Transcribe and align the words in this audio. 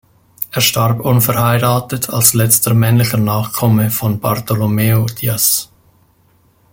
Er 0.49 0.61
starb 0.63 1.01
unverheiratet 1.05 2.09
als 2.09 2.33
letzter 2.33 2.73
männlicher 2.73 3.19
Nachkomme 3.19 3.91
von 3.91 4.19
Bartolomeu 4.19 5.05
Diaz. 5.05 5.69